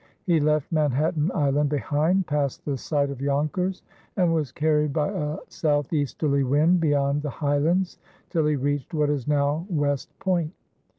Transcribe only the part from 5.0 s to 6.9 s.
a southeasterly wind